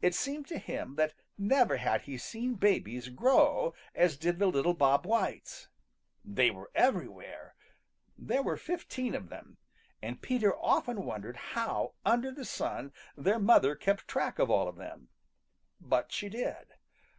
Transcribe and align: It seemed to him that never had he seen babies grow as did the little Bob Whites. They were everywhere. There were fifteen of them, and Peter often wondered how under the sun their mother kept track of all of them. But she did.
It 0.00 0.14
seemed 0.14 0.46
to 0.46 0.56
him 0.56 0.94
that 0.94 1.12
never 1.36 1.76
had 1.76 2.00
he 2.08 2.16
seen 2.16 2.54
babies 2.54 3.10
grow 3.10 3.74
as 3.94 4.16
did 4.16 4.38
the 4.38 4.46
little 4.46 4.72
Bob 4.72 5.04
Whites. 5.04 5.68
They 6.24 6.50
were 6.50 6.70
everywhere. 6.74 7.54
There 8.16 8.42
were 8.42 8.56
fifteen 8.56 9.14
of 9.14 9.28
them, 9.28 9.58
and 10.00 10.22
Peter 10.22 10.56
often 10.56 11.04
wondered 11.04 11.36
how 11.36 11.92
under 12.02 12.30
the 12.30 12.46
sun 12.46 12.94
their 13.14 13.38
mother 13.38 13.74
kept 13.76 14.08
track 14.08 14.38
of 14.38 14.48
all 14.50 14.68
of 14.68 14.76
them. 14.76 15.10
But 15.78 16.12
she 16.12 16.30
did. 16.30 16.68